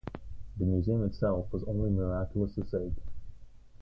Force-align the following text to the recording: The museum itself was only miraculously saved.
The 0.57 0.65
museum 0.65 1.03
itself 1.05 1.53
was 1.53 1.63
only 1.65 1.91
miraculously 1.91 2.65
saved. 2.65 2.99